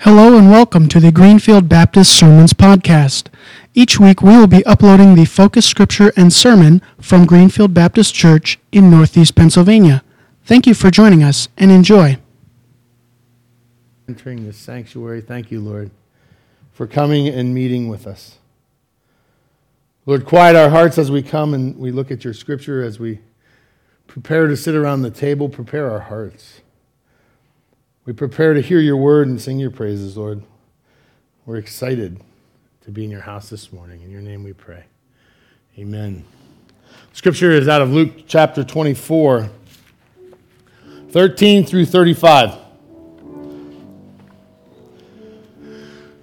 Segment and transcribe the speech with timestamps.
[0.00, 3.28] Hello and welcome to the Greenfield Baptist Sermons Podcast.
[3.72, 8.58] Each week we will be uploading the focus scripture and sermon from Greenfield Baptist Church
[8.70, 10.04] in Northeast Pennsylvania.
[10.44, 12.18] Thank you for joining us and enjoy.
[14.06, 15.90] Entering this sanctuary, thank you, Lord,
[16.72, 18.36] for coming and meeting with us.
[20.04, 23.20] Lord, quiet our hearts as we come and we look at your scripture, as we
[24.06, 26.60] prepare to sit around the table, prepare our hearts.
[28.06, 30.44] We prepare to hear your word and sing your praises, Lord.
[31.44, 32.20] We're excited
[32.84, 34.00] to be in your house this morning.
[34.02, 34.84] In your name we pray.
[35.76, 36.24] Amen.
[37.12, 39.50] Scripture is out of Luke chapter 24,
[41.10, 42.54] 13 through 35.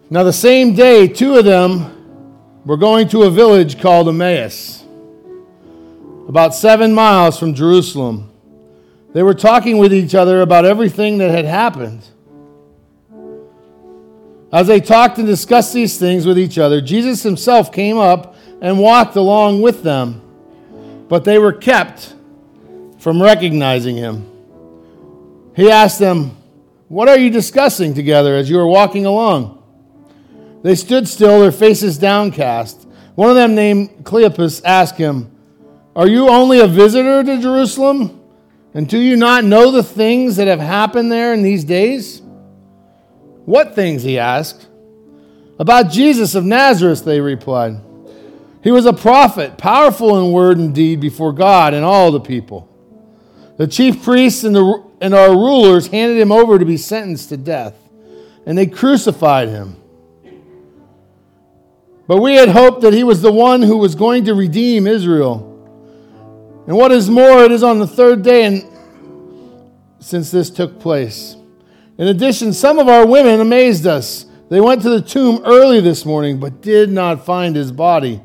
[0.09, 4.85] Now, the same day, two of them were going to a village called Emmaus,
[6.29, 8.32] about seven miles from Jerusalem.
[9.13, 12.03] They were talking with each other about everything that had happened.
[14.51, 18.79] As they talked and discussed these things with each other, Jesus himself came up and
[18.79, 20.21] walked along with them,
[21.09, 22.15] but they were kept
[22.97, 24.29] from recognizing him.
[25.55, 26.37] He asked them,
[26.87, 29.63] What are you discussing together as you are walking along?
[30.63, 32.87] They stood still, their faces downcast.
[33.15, 35.31] One of them, named Cleopas, asked him,
[35.95, 38.22] Are you only a visitor to Jerusalem?
[38.73, 42.21] And do you not know the things that have happened there in these days?
[43.45, 44.03] What things?
[44.03, 44.67] He asked.
[45.59, 47.79] About Jesus of Nazareth, they replied.
[48.63, 52.69] He was a prophet, powerful in word and deed before God and all the people.
[53.57, 57.37] The chief priests and, the, and our rulers handed him over to be sentenced to
[57.37, 57.75] death,
[58.45, 59.75] and they crucified him.
[62.07, 65.52] But we had hoped that he was the one who was going to redeem Israel.
[66.65, 68.63] And what is more, it is on the third day and
[69.99, 71.35] since this took place.
[71.97, 74.25] In addition, some of our women amazed us.
[74.49, 78.21] They went to the tomb early this morning, but did not find his body.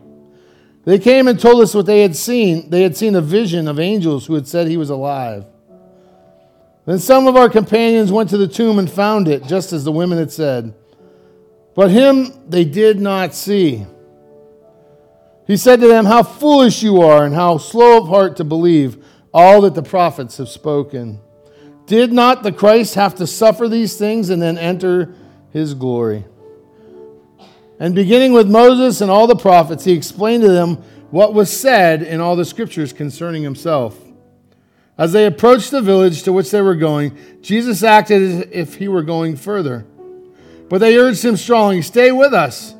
[0.85, 2.71] They came and told us what they had seen.
[2.71, 5.45] They had seen a vision of angels who had said he was alive.
[6.87, 9.93] Then some of our companions went to the tomb and found it, just as the
[9.93, 10.75] women had said.
[11.75, 13.87] But him they did not see.
[15.49, 19.03] He said to them, How foolish you are, and how slow of heart to believe
[19.33, 21.21] all that the prophets have spoken.
[21.87, 25.15] Did not the Christ have to suffer these things and then enter
[25.51, 26.27] his glory?
[27.81, 30.77] And beginning with Moses and all the prophets, he explained to them
[31.11, 33.99] what was said in all the scriptures concerning himself.
[34.99, 38.89] As they approached the village to which they were going, Jesus acted as if he
[38.89, 39.87] were going further.
[40.69, 42.75] But they urged him strongly, Stay with us,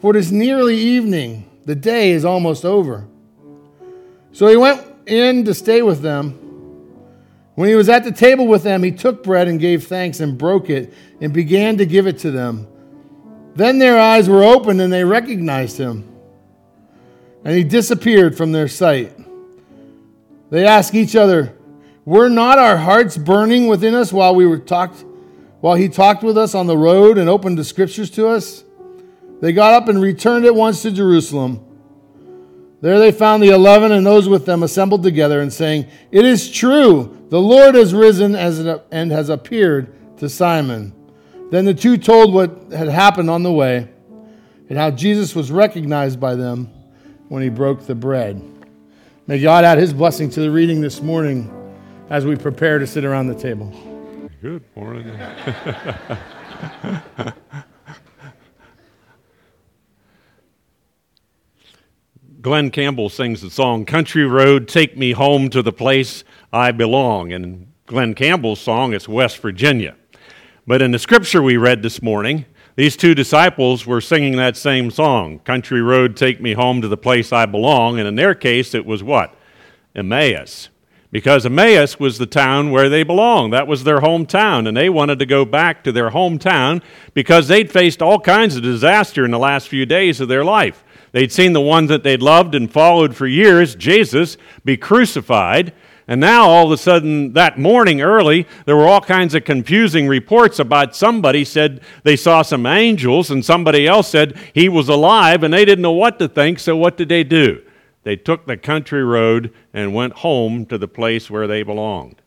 [0.00, 3.06] for it is nearly evening the day is almost over.
[4.32, 6.30] So he went in to stay with them.
[7.56, 10.38] When he was at the table with them, he took bread and gave thanks and
[10.38, 12.66] broke it and began to give it to them.
[13.54, 16.10] Then their eyes were opened and they recognized him.
[17.44, 19.14] And he disappeared from their sight.
[20.48, 21.54] They asked each other,
[22.06, 25.04] Were not our hearts burning within us while we were talked
[25.60, 28.64] while he talked with us on the road and opened the scriptures to us?
[29.40, 31.64] They got up and returned at once to Jerusalem.
[32.80, 36.50] There they found the eleven and those with them assembled together and saying, It is
[36.50, 40.92] true, the Lord has risen and has appeared to Simon.
[41.50, 43.88] Then the two told what had happened on the way
[44.68, 46.70] and how Jesus was recognized by them
[47.28, 48.42] when he broke the bread.
[49.26, 51.52] May God add his blessing to the reading this morning
[52.10, 53.72] as we prepare to sit around the table.
[54.40, 55.18] Good morning.
[62.48, 67.30] Glen Campbell sings the song Country Road, Take Me Home to the Place I Belong.
[67.30, 69.96] And Glen Campbell's song, it's West Virginia.
[70.66, 74.90] But in the scripture we read this morning, these two disciples were singing that same
[74.90, 77.98] song Country Road, Take Me Home to the Place I Belong.
[77.98, 79.36] And in their case, it was what?
[79.94, 80.70] Emmaus.
[81.12, 83.52] Because Emmaus was the town where they belonged.
[83.52, 84.66] That was their hometown.
[84.66, 86.82] And they wanted to go back to their hometown
[87.12, 90.82] because they'd faced all kinds of disaster in the last few days of their life.
[91.12, 95.72] They'd seen the one that they'd loved and followed for years, Jesus, be crucified.
[96.06, 100.08] And now, all of a sudden, that morning early, there were all kinds of confusing
[100.08, 105.42] reports about somebody said they saw some angels, and somebody else said he was alive,
[105.42, 107.62] and they didn't know what to think, so what did they do?
[108.04, 112.22] They took the country road and went home to the place where they belonged.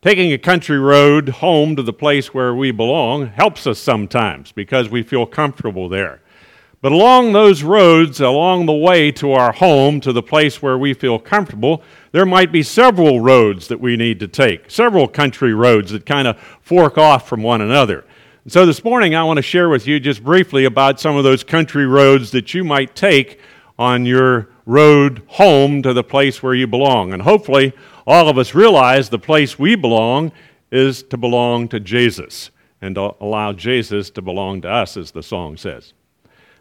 [0.00, 4.90] Taking a country road home to the place where we belong helps us sometimes because
[4.90, 6.20] we feel comfortable there.
[6.84, 10.92] But along those roads, along the way to our home, to the place where we
[10.92, 11.82] feel comfortable,
[12.12, 16.28] there might be several roads that we need to take, several country roads that kind
[16.28, 18.04] of fork off from one another.
[18.48, 21.42] So this morning, I want to share with you just briefly about some of those
[21.42, 23.40] country roads that you might take
[23.78, 27.14] on your road home to the place where you belong.
[27.14, 27.72] And hopefully,
[28.06, 30.32] all of us realize the place we belong
[30.70, 32.50] is to belong to Jesus
[32.82, 35.94] and to allow Jesus to belong to us, as the song says.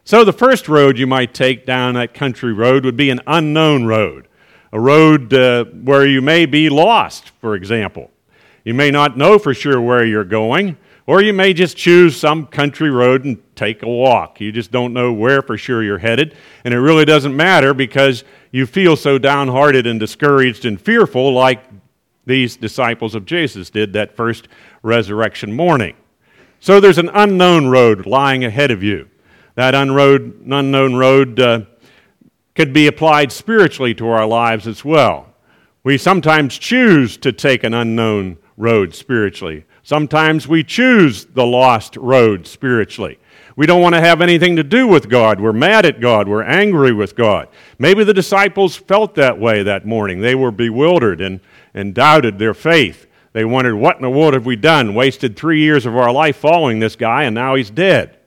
[0.06, 3.86] So, the first road you might take down that country road would be an unknown
[3.86, 4.28] road,
[4.72, 8.12] a road uh, where you may be lost, for example.
[8.66, 10.78] You may not know for sure where you're going.
[11.06, 14.40] Or you may just choose some country road and take a walk.
[14.40, 16.36] You just don't know where for sure you're headed.
[16.64, 21.62] And it really doesn't matter because you feel so downhearted and discouraged and fearful, like
[22.26, 24.48] these disciples of Jesus did that first
[24.82, 25.96] resurrection morning.
[26.62, 29.10] So there's an unknown road lying ahead of you.
[29.56, 31.62] That unroad, unknown road uh,
[32.56, 35.28] could be applied spiritually to our lives as well.
[35.84, 39.66] We sometimes choose to take an unknown road spiritually.
[39.84, 43.20] Sometimes we choose the lost road spiritually.
[43.56, 45.40] We don't want to have anything to do with God.
[45.40, 46.28] We're mad at God.
[46.28, 47.50] We're angry with God.
[47.78, 50.22] Maybe the disciples felt that way that morning.
[50.22, 51.40] They were bewildered and,
[51.74, 53.06] and doubted their faith.
[53.34, 54.96] They wondered, what in the world have we done?
[54.96, 58.18] Wasted three years of our life following this guy, and now he's dead.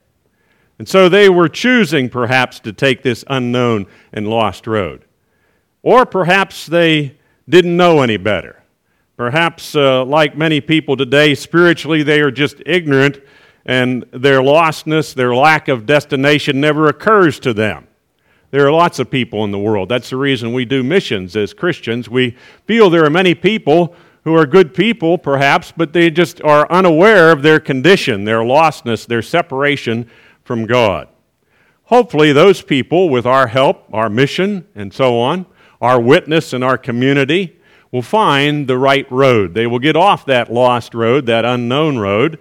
[0.79, 5.05] And so they were choosing, perhaps, to take this unknown and lost road.
[5.83, 7.17] Or perhaps they
[7.49, 8.63] didn't know any better.
[9.17, 13.21] Perhaps, uh, like many people today, spiritually they are just ignorant
[13.65, 17.89] and their lostness, their lack of destination never occurs to them.
[18.53, 19.89] There are lots of people in the world.
[19.89, 22.09] That's the reason we do missions as Christians.
[22.09, 22.37] We
[22.67, 27.33] feel there are many people who are good people, perhaps, but they just are unaware
[27.33, 30.09] of their condition, their lostness, their separation
[30.47, 31.09] from God.
[31.85, 35.47] Hopefully, those people, with our help, our mission, and so on,
[35.81, 37.61] our witness in our community,
[37.93, 39.55] will find the right road.
[39.55, 42.39] They will get off that lost road, that unknown road.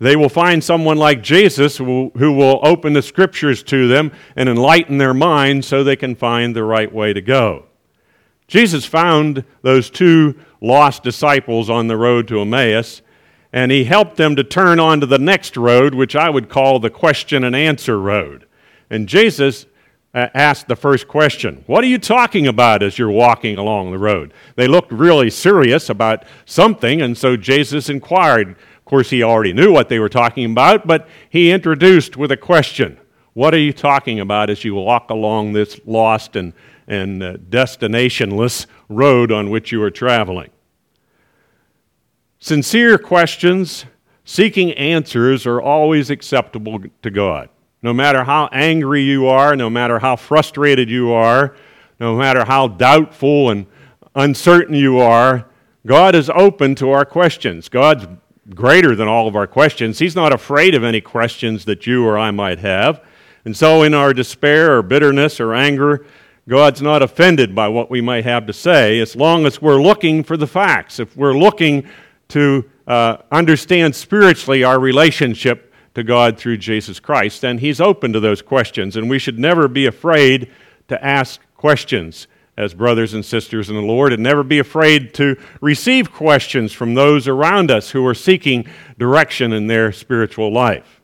[0.00, 4.98] They will find someone like Jesus who will open the scriptures to them and enlighten
[4.98, 7.66] their minds so they can find the right way to go.
[8.46, 13.02] Jesus found those two lost disciples on the road to Emmaus,
[13.52, 16.90] and he helped them to turn onto the next road, which I would call the
[16.90, 18.46] question and answer road.
[18.90, 19.66] And Jesus
[20.14, 24.32] asked the first question What are you talking about as you're walking along the road?
[24.56, 28.50] They looked really serious about something, and so Jesus inquired.
[28.50, 32.36] Of course, he already knew what they were talking about, but he introduced with a
[32.36, 32.98] question
[33.34, 36.52] What are you talking about as you walk along this lost and,
[36.86, 40.50] and uh, destinationless road on which you are traveling?
[42.40, 43.84] Sincere questions,
[44.24, 47.48] seeking answers, are always acceptable to God.
[47.82, 51.56] No matter how angry you are, no matter how frustrated you are,
[51.98, 53.66] no matter how doubtful and
[54.14, 55.46] uncertain you are,
[55.84, 57.68] God is open to our questions.
[57.68, 58.06] God's
[58.54, 59.98] greater than all of our questions.
[59.98, 63.04] He's not afraid of any questions that you or I might have.
[63.44, 66.04] And so, in our despair or bitterness or anger,
[66.48, 70.22] God's not offended by what we might have to say as long as we're looking
[70.22, 70.98] for the facts.
[70.98, 71.86] If we're looking
[72.28, 77.44] to uh, understand spiritually our relationship to God through Jesus Christ.
[77.44, 80.50] And He's open to those questions, and we should never be afraid
[80.88, 85.36] to ask questions as brothers and sisters in the Lord, and never be afraid to
[85.60, 88.66] receive questions from those around us who are seeking
[88.98, 91.00] direction in their spiritual life.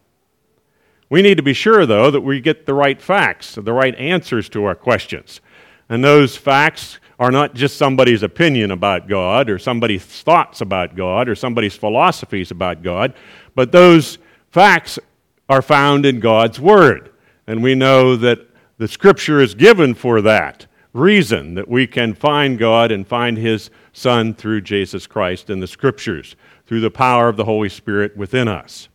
[1.09, 4.49] We need to be sure, though, that we get the right facts, the right answers
[4.49, 5.41] to our questions.
[5.89, 11.29] And those facts are not just somebody's opinion about God or somebody's thoughts about God
[11.29, 13.15] or somebody's philosophies about God,
[13.55, 14.19] but those
[14.55, 15.01] Facts
[15.49, 17.11] are found in God's Word.
[17.49, 18.39] And we know that
[18.79, 23.69] the Scripture is given for that reason, that we can find God and find His
[23.93, 28.47] Son through Jesus Christ in the Scriptures, through the power of the Holy Spirit within
[28.47, 28.89] us.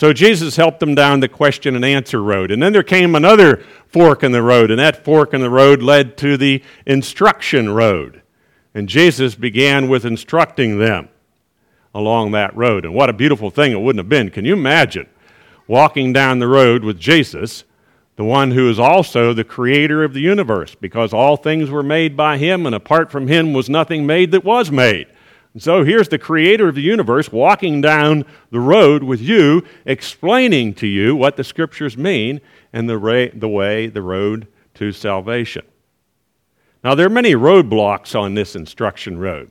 [0.00, 2.50] So Jesus helped them down the question and answer road.
[2.50, 5.82] And then there came another fork in the road, and that fork in the road
[5.82, 8.22] led to the instruction road.
[8.72, 11.10] And Jesus began with instructing them
[11.94, 12.86] along that road.
[12.86, 14.30] And what a beautiful thing it wouldn't have been.
[14.30, 15.06] Can you imagine
[15.66, 17.64] walking down the road with Jesus,
[18.16, 22.16] the one who is also the creator of the universe, because all things were made
[22.16, 25.08] by him, and apart from him was nothing made that was made.
[25.52, 30.74] And so here's the creator of the universe walking down the road with you, explaining
[30.74, 32.40] to you what the scriptures mean
[32.72, 35.64] and the, ra- the way, the road to salvation.
[36.84, 39.50] Now, there are many roadblocks on this instruction road.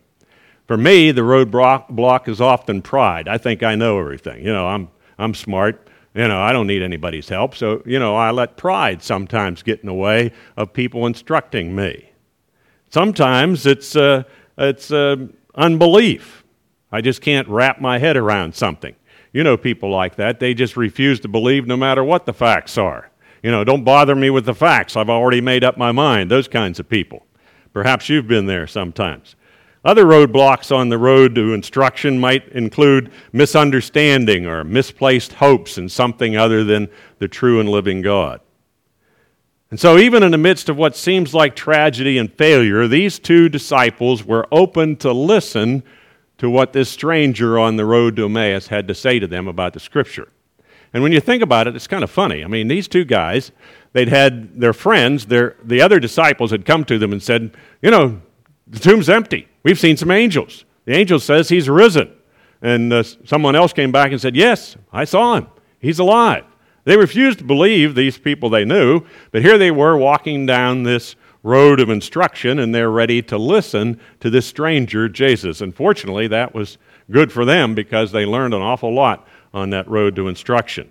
[0.68, 3.27] For me, the roadblock is often pride.
[3.27, 4.46] I think I know everything.
[4.46, 5.88] You know, I'm, I'm smart.
[6.15, 7.56] You know, I don't need anybody's help.
[7.56, 12.12] So, you know, I let pride sometimes get in the way of people instructing me.
[12.89, 14.24] Sometimes it's, uh,
[14.58, 15.27] it's uh,
[15.59, 16.43] unbelief.
[16.91, 18.95] I just can't wrap my head around something.
[19.31, 20.39] You know people like that.
[20.39, 23.11] They just refuse to believe no matter what the facts are.
[23.43, 24.97] You know, don't bother me with the facts.
[24.97, 26.31] I've already made up my mind.
[26.31, 27.25] Those kinds of people.
[27.73, 29.35] Perhaps you've been there sometimes.
[29.85, 36.35] Other roadblocks on the road to instruction might include misunderstanding or misplaced hopes in something
[36.35, 36.89] other than
[37.19, 38.41] the true and living God.
[39.71, 43.49] And so, even in the midst of what seems like tragedy and failure, these two
[43.49, 45.83] disciples were open to listen
[46.39, 49.73] to what this stranger on the road to Emmaus had to say to them about
[49.73, 50.29] the scripture.
[50.93, 52.43] And when you think about it, it's kind of funny.
[52.43, 53.51] I mean, these two guys,
[53.93, 57.91] they'd had their friends, their, the other disciples had come to them and said, You
[57.91, 58.21] know,
[58.65, 59.47] the tomb's empty.
[59.61, 60.65] We've seen some angels.
[60.85, 62.11] The angel says he's risen.
[62.61, 65.47] And uh, someone else came back and said, Yes, I saw him.
[65.79, 66.45] He's alive.
[66.89, 71.15] They refused to believe these people they knew, but here they were walking down this
[71.43, 75.62] road of instruction and they're ready to listen to this stranger, Jesus.
[75.62, 76.79] And fortunately, that was
[77.12, 80.89] good for them because they learned an awful lot on that road to instruction.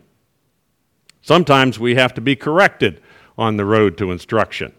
[1.21, 3.03] Sometimes we have to be corrected
[3.37, 4.73] on the road to instruction.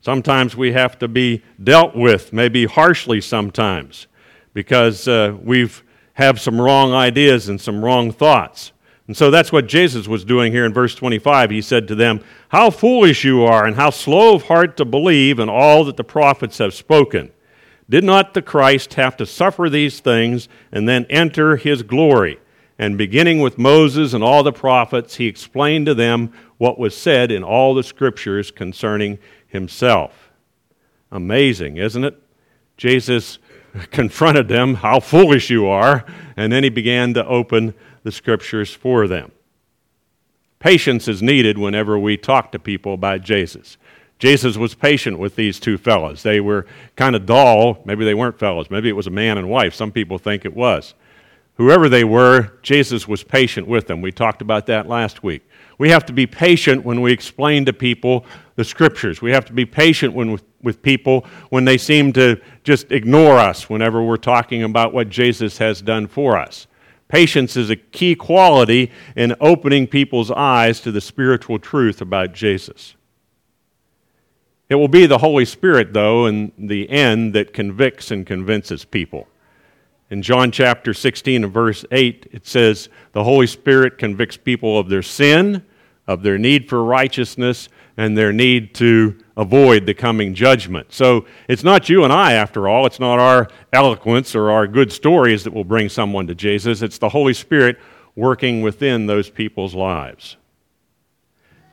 [0.00, 4.08] Sometimes we have to be dealt with, maybe harshly sometimes,
[4.52, 8.72] because uh, we've have some wrong ideas and some wrong thoughts.
[9.06, 11.50] And so that's what Jesus was doing here in verse 25.
[11.50, 15.38] He said to them, How foolish you are, and how slow of heart to believe
[15.38, 17.30] in all that the prophets have spoken.
[17.88, 22.40] Did not the Christ have to suffer these things and then enter his glory?
[22.78, 27.30] And beginning with Moses and all the prophets, he explained to them what was said
[27.30, 30.30] in all the scriptures concerning himself.
[31.12, 32.20] Amazing, isn't it?
[32.76, 33.38] Jesus
[33.92, 36.04] confronted them, How foolish you are,
[36.36, 37.72] and then he began to open
[38.06, 39.32] the scriptures for them.
[40.60, 43.78] Patience is needed whenever we talk to people about Jesus.
[44.20, 46.22] Jesus was patient with these two fellows.
[46.22, 47.82] They were kind of dull.
[47.84, 48.70] Maybe they weren't fellows.
[48.70, 49.74] Maybe it was a man and wife.
[49.74, 50.94] Some people think it was.
[51.54, 54.00] Whoever they were, Jesus was patient with them.
[54.00, 55.42] We talked about that last week.
[55.76, 59.20] We have to be patient when we explain to people the scriptures.
[59.20, 63.36] We have to be patient when, with, with people when they seem to just ignore
[63.36, 66.68] us whenever we're talking about what Jesus has done for us.
[67.08, 72.96] Patience is a key quality in opening people's eyes to the spiritual truth about Jesus.
[74.68, 79.28] It will be the Holy Spirit, though, in the end that convicts and convinces people.
[80.10, 84.88] In John chapter 16 and verse 8, it says, The Holy Spirit convicts people of
[84.88, 85.64] their sin,
[86.08, 90.92] of their need for righteousness, and their need to avoid the coming judgment.
[90.92, 92.86] So it's not you and I, after all.
[92.86, 96.82] It's not our eloquence or our good stories that will bring someone to Jesus.
[96.82, 97.78] It's the Holy Spirit
[98.14, 100.36] working within those people's lives.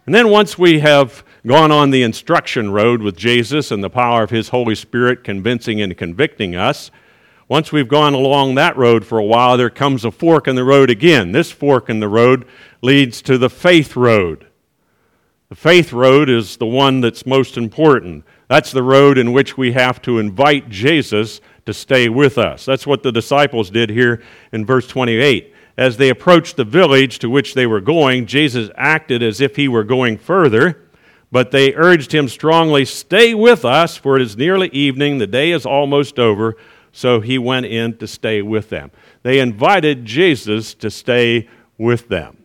[0.05, 4.23] And then once we have gone on the instruction road with Jesus and the power
[4.23, 6.91] of His Holy Spirit convincing and convicting us,
[7.47, 10.63] once we've gone along that road for a while, there comes a fork in the
[10.63, 11.31] road again.
[11.31, 12.45] This fork in the road
[12.81, 14.47] leads to the faith road.
[15.53, 18.25] The faith road is the one that's most important.
[18.47, 22.65] That's the road in which we have to invite Jesus to stay with us.
[22.65, 25.53] That's what the disciples did here in verse 28.
[25.77, 29.67] As they approached the village to which they were going, Jesus acted as if he
[29.67, 30.89] were going further,
[31.31, 35.51] but they urged him strongly, Stay with us, for it is nearly evening, the day
[35.51, 36.55] is almost over.
[36.91, 38.89] So he went in to stay with them.
[39.21, 42.42] They invited Jesus to stay with them.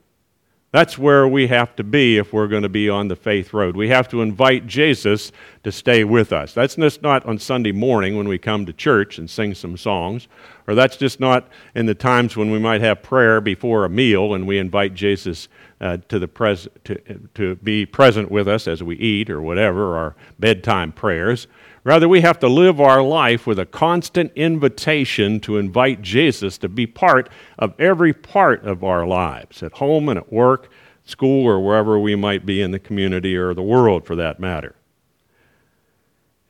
[0.70, 3.74] That's where we have to be if we're going to be on the faith road.
[3.74, 5.32] We have to invite Jesus
[5.64, 6.52] to stay with us.
[6.52, 10.28] That's just not on Sunday morning when we come to church and sing some songs,
[10.66, 14.34] or that's just not in the times when we might have prayer before a meal
[14.34, 15.48] and we invite Jesus
[15.80, 16.96] uh, to, the pres- to,
[17.34, 21.46] to be present with us as we eat or whatever, our bedtime prayers.
[21.84, 26.68] Rather, we have to live our life with a constant invitation to invite Jesus to
[26.68, 30.70] be part of every part of our lives, at home and at work,
[31.04, 34.74] school, or wherever we might be in the community or the world for that matter.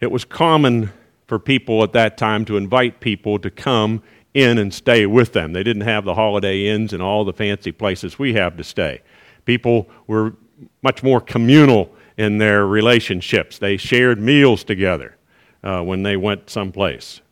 [0.00, 0.92] It was common
[1.26, 4.02] for people at that time to invite people to come
[4.35, 5.52] in and stay with them.
[5.52, 9.02] They didn't have the holiday inns and all the fancy places we have to stay.
[9.49, 10.35] People were
[10.83, 13.59] much more communal in their relationships.
[13.59, 15.17] They shared meals together
[15.64, 17.23] uh, when they went someplace.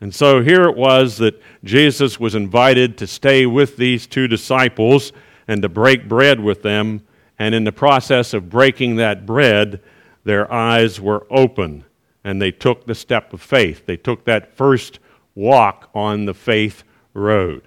[0.00, 5.12] And so here it was that Jesus was invited to stay with these two disciples
[5.46, 7.02] and to break bread with them.
[7.38, 9.82] And in the process of breaking that bread,
[10.24, 11.84] their eyes were open
[12.24, 13.84] and they took the step of faith.
[13.84, 15.00] They took that first
[15.34, 16.82] walk on the faith
[17.12, 17.64] road.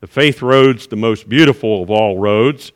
[0.00, 2.72] The faith road's the most beautiful of all roads.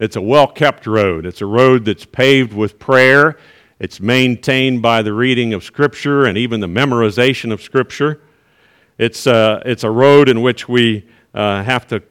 [0.00, 1.26] It's a well kept road.
[1.26, 3.38] It's a road that's paved with prayer
[3.80, 8.20] it's maintained by the reading of Scripture and even the memorization of Scripture.
[8.98, 12.02] It's a, uh, it's a road in which we uh, have to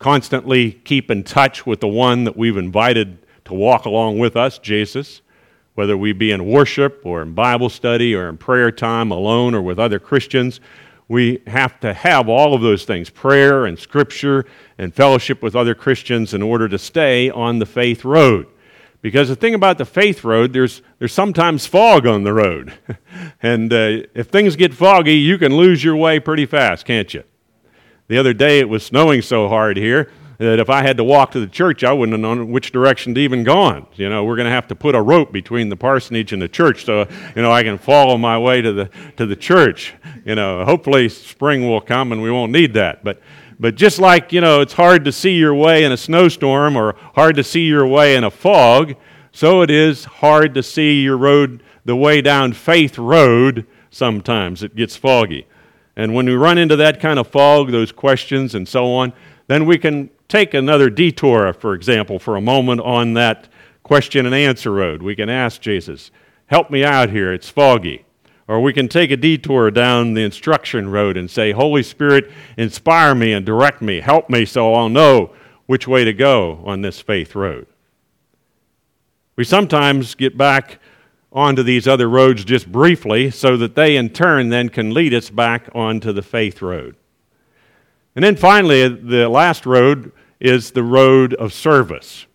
[0.00, 4.58] constantly keep in touch with the one that we've invited to walk along with us,
[4.58, 5.22] Jesus,
[5.76, 9.62] whether we be in worship or in Bible study or in prayer time alone or
[9.62, 10.60] with other Christians.
[11.10, 14.46] We have to have all of those things prayer and scripture
[14.78, 18.46] and fellowship with other Christians in order to stay on the faith road.
[19.02, 22.74] Because the thing about the faith road, there's, there's sometimes fog on the road.
[23.42, 27.24] and uh, if things get foggy, you can lose your way pretty fast, can't you?
[28.06, 31.32] The other day it was snowing so hard here that if I had to walk
[31.32, 33.86] to the church, I wouldn't have known which direction to even gone.
[33.96, 36.48] You know, we're going to have to put a rope between the parsonage and the
[36.48, 37.06] church so,
[37.36, 39.94] you know, I can follow my way to the, to the church.
[40.24, 43.04] You know, hopefully spring will come and we won't need that.
[43.04, 43.20] But,
[43.58, 46.94] but just like, you know, it's hard to see your way in a snowstorm or
[47.14, 48.94] hard to see your way in a fog,
[49.32, 54.62] so it is hard to see your road, the way down Faith Road sometimes.
[54.62, 55.46] It gets foggy.
[55.96, 59.12] And when we run into that kind of fog, those questions and so on,
[59.46, 63.48] then we can take another detour, for example, for a moment on that
[63.82, 65.02] question and answer road.
[65.02, 66.10] We can ask Jesus,
[66.46, 68.04] Help me out here, it's foggy.
[68.48, 73.14] Or we can take a detour down the instruction road and say, Holy Spirit, inspire
[73.14, 75.32] me and direct me, help me so I'll know
[75.66, 77.68] which way to go on this faith road.
[79.36, 80.80] We sometimes get back
[81.32, 85.30] onto these other roads just briefly so that they in turn then can lead us
[85.30, 86.96] back onto the faith road.
[88.16, 90.10] And then finally, the last road
[90.40, 92.26] is the road of service.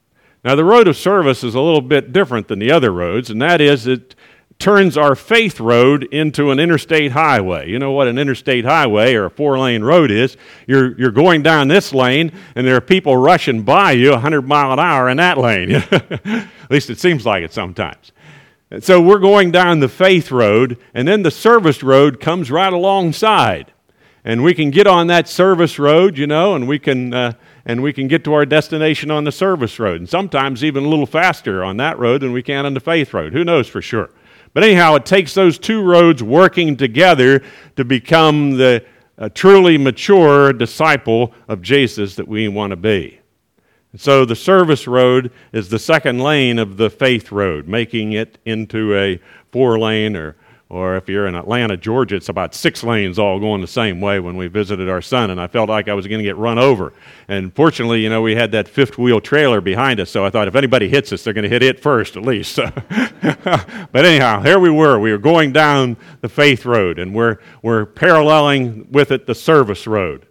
[0.44, 3.42] Now, the road of service is a little bit different than the other roads, and
[3.42, 4.16] that is it
[4.60, 7.70] turns our faith road into an interstate highway.
[7.70, 10.38] You know what an interstate highway or a four lane road is?
[10.68, 14.72] You're, you're going down this lane, and there are people rushing by you 100 mile
[14.72, 15.72] an hour in that lane.
[15.92, 18.12] At least it seems like it sometimes.
[18.72, 22.72] And so we're going down the faith road, and then the service road comes right
[22.72, 23.72] alongside.
[24.24, 27.14] And we can get on that service road, you know, and we can.
[27.14, 27.34] Uh,
[27.66, 30.90] and we can get to our destination on the service road, and sometimes even a
[30.90, 33.34] little faster on that road than we can on the faith road.
[33.34, 34.10] Who knows for sure?
[34.54, 37.42] But anyhow, it takes those two roads working together
[37.76, 38.86] to become the
[39.34, 43.20] truly mature disciple of Jesus that we want to be.
[43.98, 48.96] so the service road is the second lane of the faith road, making it into
[48.96, 49.20] a
[49.52, 50.36] four lane or
[50.68, 54.20] or if you're in Atlanta, Georgia, it's about six lanes all going the same way
[54.20, 56.58] when we visited our son, and I felt like I was going to get run
[56.58, 56.92] over.
[57.28, 60.48] And fortunately, you know, we had that fifth wheel trailer behind us, so I thought
[60.48, 62.56] if anybody hits us, they're going to hit it first at least.
[62.92, 64.98] but anyhow, here we were.
[64.98, 69.86] We were going down the faith road, and we're, we're paralleling with it the service
[69.86, 70.26] road.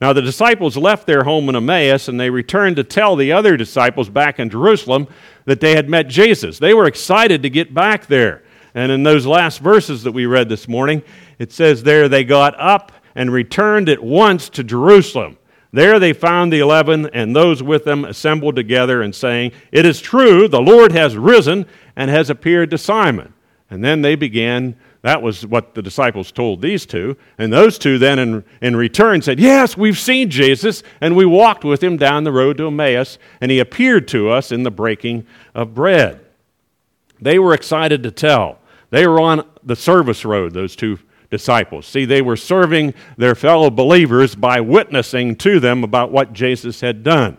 [0.00, 3.56] Now, the disciples left their home in Emmaus and they returned to tell the other
[3.56, 5.06] disciples back in Jerusalem
[5.44, 6.58] that they had met Jesus.
[6.58, 8.42] They were excited to get back there.
[8.74, 11.02] And in those last verses that we read this morning,
[11.38, 15.36] it says there they got up and returned at once to Jerusalem.
[15.72, 20.00] There they found the eleven and those with them assembled together and saying, It is
[20.00, 23.32] true, the Lord has risen and has appeared to Simon.
[23.70, 27.16] And then they began, that was what the disciples told these two.
[27.36, 31.64] And those two then in, in return said, Yes, we've seen Jesus, and we walked
[31.64, 35.26] with him down the road to Emmaus, and he appeared to us in the breaking
[35.54, 36.20] of bread.
[37.20, 38.58] They were excited to tell.
[38.92, 40.98] They were on the service road, those two
[41.30, 41.86] disciples.
[41.86, 47.02] See, they were serving their fellow believers by witnessing to them about what Jesus had
[47.02, 47.38] done.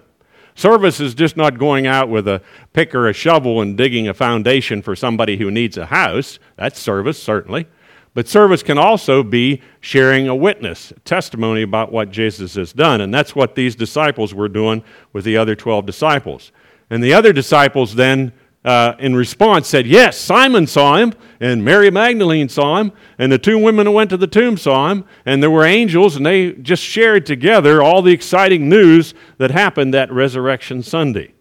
[0.56, 2.42] Service is just not going out with a
[2.74, 6.40] pick or a shovel and digging a foundation for somebody who needs a house.
[6.58, 7.68] That's service, certainly.
[8.16, 13.00] But service can also be sharing a witness, a testimony about what Jesus has done.
[13.00, 16.52] And that's what these disciples were doing with the other 12 disciples.
[16.90, 18.34] And the other disciples then
[18.66, 23.38] uh, in response said, Yes, Simon saw him, and Mary Magdalene saw him, and the
[23.38, 26.54] two women who went to the tomb saw him, and there were angels, and they
[26.54, 31.34] just shared together all the exciting news that happened that Resurrection Sunday.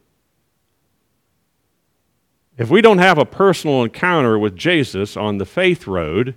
[2.59, 6.35] If we don't have a personal encounter with Jesus on the faith road,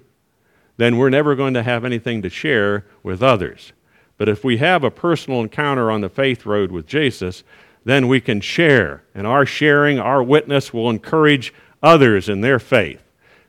[0.77, 3.73] then we're never going to have anything to share with others.
[4.17, 7.43] But if we have a personal encounter on the faith road with Jesus,
[7.85, 9.03] then we can share.
[9.13, 13.01] And our sharing, our witness will encourage others in their faith.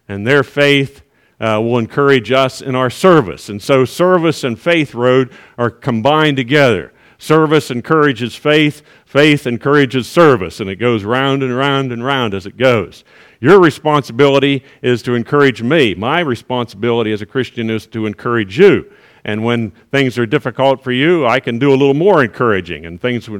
[0.09, 1.03] And their faith
[1.41, 3.49] uh, will encourage us in our service.
[3.49, 6.93] And so, service and faith road are combined together.
[7.19, 12.45] Service encourages faith, faith encourages service, and it goes round and round and round as
[12.45, 13.05] it goes.
[13.41, 15.95] Your responsibility is to encourage me.
[15.95, 18.91] My responsibility as a Christian is to encourage you.
[19.27, 22.87] And when things are difficult for you, I can do a little more encouraging.
[22.87, 23.39] And things are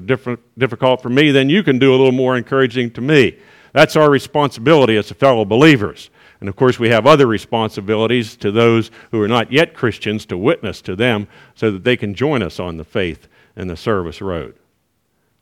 [0.59, 3.39] difficult for me, then you can do a little more encouraging to me.
[3.73, 6.11] That's our responsibility as fellow believers.
[6.41, 10.37] And of course, we have other responsibilities to those who are not yet Christians to
[10.37, 14.21] witness to them so that they can join us on the faith and the service
[14.21, 14.57] road.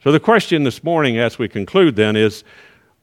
[0.03, 2.45] So, the question this morning as we conclude then is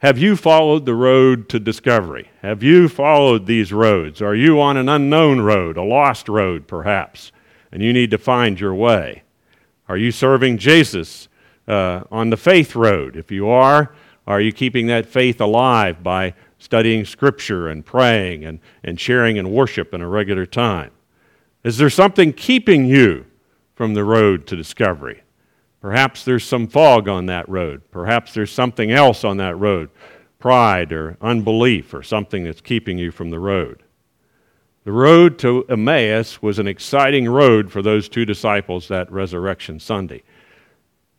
[0.02, 2.32] Have you followed the road to discovery?
[2.42, 4.20] Have you followed these roads?
[4.20, 7.32] Are you on an unknown road, a lost road perhaps,
[7.72, 9.22] and you need to find your way?
[9.88, 11.30] Are you serving Jesus
[11.68, 13.16] uh, on the faith road?
[13.16, 13.94] If you are,
[14.26, 19.52] are you keeping that faith alive by studying Scripture and praying and, and sharing in
[19.52, 20.90] worship in a regular time?
[21.64, 23.28] Is there something keeping you
[23.76, 25.22] from the road to discovery?
[25.82, 27.82] Perhaps there's some fog on that road.
[27.92, 29.90] Perhaps there's something else on that road
[30.42, 33.84] pride or unbelief or something that's keeping you from the road.
[34.84, 40.24] The road to Emmaus was an exciting road for those two disciples that resurrection Sunday.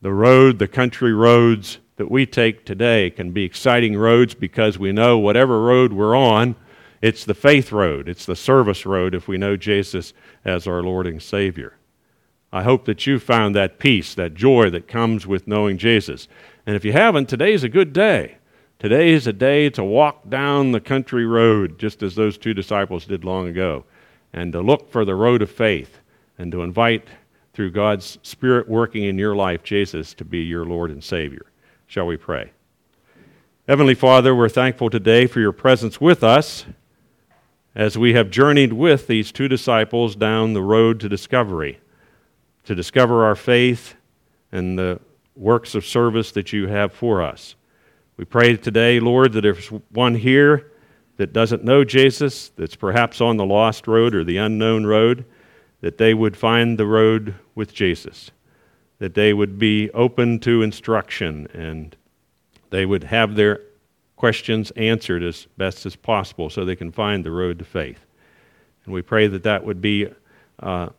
[0.02, 4.90] The road, the country roads that we take today can be exciting roads because we
[4.90, 6.56] know whatever road we're on,
[7.00, 10.12] it's the faith road, it's the service road if we know Jesus
[10.44, 11.76] as our Lord and Savior.
[12.52, 16.28] I hope that you found that peace, that joy that comes with knowing Jesus.
[16.66, 18.36] And if you haven't, today's a good day.
[18.78, 23.06] Today is a day to walk down the country road, just as those two disciples
[23.06, 23.84] did long ago,
[24.32, 26.00] and to look for the road of faith
[26.36, 27.08] and to invite,
[27.52, 31.46] through God's Spirit working in your life, Jesus to be your Lord and Savior.
[31.86, 32.52] Shall we pray?
[33.68, 36.64] Heavenly Father, we're thankful today for your presence with us
[37.74, 41.78] as we have journeyed with these two disciples down the road to discovery
[42.64, 43.94] to discover our faith
[44.50, 45.00] and the
[45.34, 47.54] works of service that you have for us.
[48.16, 50.70] We pray today, Lord, that if one here
[51.16, 55.24] that doesn't know Jesus, that's perhaps on the lost road or the unknown road,
[55.80, 58.30] that they would find the road with Jesus,
[58.98, 61.96] that they would be open to instruction and
[62.70, 63.60] they would have their
[64.16, 68.06] questions answered as best as possible so they can find the road to faith.
[68.84, 70.08] And we pray that that would be
[70.60, 70.90] uh,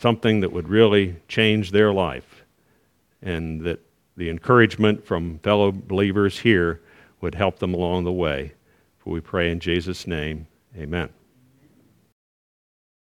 [0.00, 2.44] something that would really change their life,
[3.20, 3.80] and that
[4.16, 6.80] the encouragement from fellow believers here
[7.20, 8.52] would help them along the way.
[8.98, 11.10] For we pray in Jesus' name, amen.